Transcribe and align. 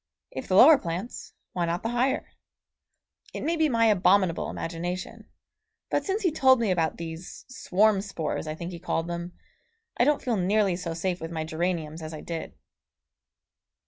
If 0.31 0.47
the 0.47 0.55
lower 0.55 0.79
plants, 0.79 1.33
why 1.53 1.65
not 1.67 1.83
the 1.83 1.89
higher? 1.89 2.31
It 3.35 3.43
may 3.43 3.55
be 3.55 3.69
my 3.69 3.85
abominable 3.85 4.49
imagination, 4.49 5.29
but 5.91 6.03
since 6.03 6.23
he 6.23 6.31
told 6.31 6.59
me 6.59 6.71
about 6.71 6.97
these 6.97 7.45
swarm 7.47 8.01
spores 8.01 8.47
I 8.47 8.55
think 8.55 8.71
he 8.71 8.79
called 8.79 9.07
them 9.07 9.33
I 9.97 10.03
don't 10.03 10.23
feel 10.23 10.37
nearly 10.37 10.75
so 10.75 10.95
safe 10.95 11.21
with 11.21 11.29
my 11.29 11.43
geraniums 11.43 12.01
as 12.01 12.15
I 12.15 12.21
did. 12.21 12.55